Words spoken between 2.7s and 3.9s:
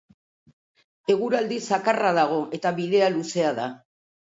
bidea luzea da.